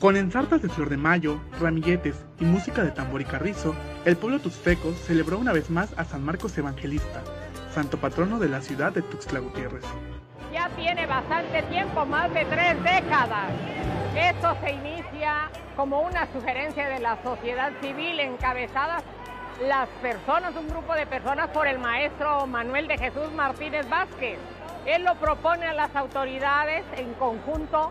[0.00, 4.38] Con ensartas de flor de mayo, ramilletes y música de tambor y carrizo, el pueblo
[4.38, 7.24] tuxteco celebró una vez más a San Marcos Evangelista,
[7.72, 9.82] santo patrono de la ciudad de Tuxtla Gutiérrez.
[10.52, 13.50] Ya tiene bastante tiempo, más de tres décadas.
[14.14, 19.02] Esto se inicia como una sugerencia de la sociedad civil encabezada
[19.66, 24.38] las personas, un grupo de personas por el maestro Manuel de Jesús Martínez Vázquez.
[24.86, 27.90] Él lo propone a las autoridades en conjunto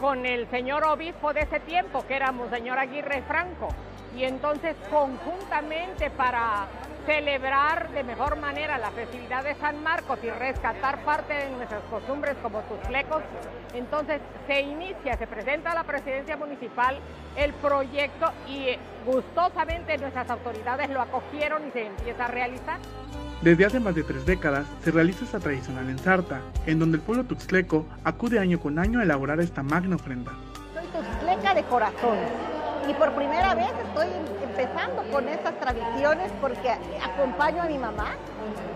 [0.00, 3.68] con el señor obispo de ese tiempo, que era Monseñor Aguirre Franco.
[4.16, 6.66] Y entonces conjuntamente para
[7.06, 12.36] celebrar de mejor manera la festividad de San Marcos y rescatar parte de nuestras costumbres
[12.42, 13.22] como tus flecos,
[13.72, 16.98] entonces se inicia, se presenta a la presidencia municipal
[17.36, 22.78] el proyecto y gustosamente nuestras autoridades lo acogieron y se empieza a realizar.
[23.42, 27.24] Desde hace más de tres décadas se realiza esta tradicional ensarta, en donde el pueblo
[27.24, 30.32] tuxtleco acude año con año a elaborar esta magna ofrenda.
[30.74, 32.16] Soy tuxtleca de corazón
[32.88, 34.08] y por primera vez estoy
[34.42, 38.12] empezando con estas tradiciones porque acompaño a mi mamá,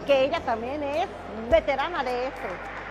[0.07, 1.07] que ella también es
[1.51, 2.49] veterana de esto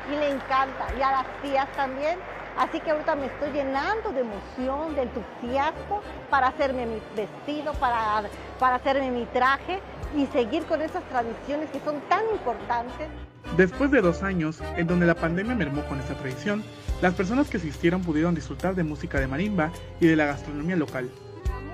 [0.10, 2.18] y le encanta, y a las tías también.
[2.58, 8.24] Así que ahorita me estoy llenando de emoción, de entusiasmo para hacerme mi vestido, para,
[8.60, 9.80] para hacerme mi traje
[10.16, 13.29] y seguir con esas tradiciones que son tan importantes.
[13.60, 16.64] Después de dos años, en donde la pandemia mermó con esta tradición,
[17.02, 21.10] las personas que asistieron pudieron disfrutar de música de marimba y de la gastronomía local.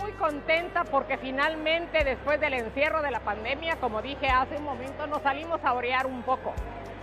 [0.02, 5.06] Muy contenta porque finalmente después del encierro de la pandemia, como dije hace un momento,
[5.06, 6.56] nos salimos a orear un poco.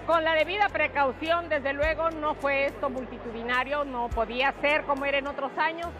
[0.04, 5.18] Con la debida precaución, desde luego, no fue esto multitudinario, no podía ser como era
[5.18, 5.90] en otros años.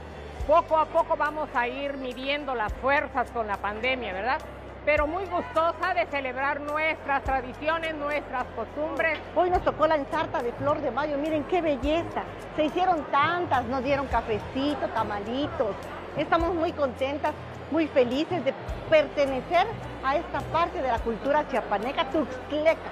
[0.49, 4.41] Poco a poco vamos a ir midiendo las fuerzas con la pandemia, ¿verdad?
[4.85, 9.19] Pero muy gustosa de celebrar nuestras tradiciones, nuestras costumbres.
[9.37, 12.25] Hoy nos tocó la ensarta de flor de mayo, miren qué belleza.
[12.57, 15.77] Se hicieron tantas, nos dieron cafecito, tamalitos.
[16.17, 17.33] Estamos muy contentas,
[17.71, 18.53] muy felices de
[18.91, 19.67] pertenecer
[20.05, 22.91] a esta parte de la cultura chiapaneca, tuxtleca,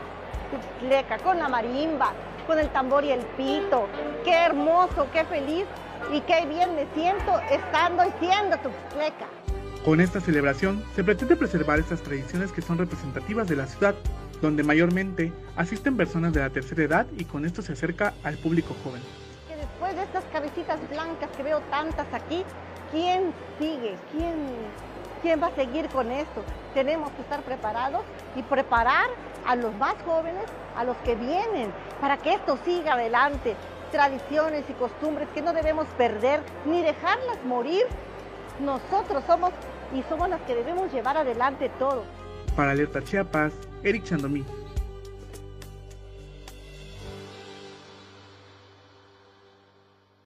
[0.50, 2.12] tuxtleca, con la marimba,
[2.46, 3.88] con el tambor y el pito.
[4.24, 5.66] Qué hermoso, qué feliz
[6.12, 9.26] y qué bien me siento estando y siendo tuxtleca.
[9.84, 13.94] Con esta celebración se pretende preservar estas tradiciones que son representativas de la ciudad,
[14.42, 18.76] donde mayormente asisten personas de la tercera edad y con esto se acerca al público
[18.84, 19.00] joven.
[19.48, 22.44] Después de estas cabecitas blancas que veo tantas aquí,
[22.90, 23.96] ¿quién sigue?
[24.12, 24.34] ¿Quién,
[25.22, 26.44] ¿Quién va a seguir con esto?
[26.74, 28.02] Tenemos que estar preparados
[28.36, 29.06] y preparar
[29.46, 30.44] a los más jóvenes,
[30.76, 33.56] a los que vienen, para que esto siga adelante.
[33.92, 37.86] Tradiciones y costumbres que no debemos perder ni dejarlas morir
[38.60, 39.50] nosotros somos
[39.94, 42.04] y somos las que debemos llevar adelante todo.
[42.56, 44.44] Para Alerta Chiapas, Eric Chandomí.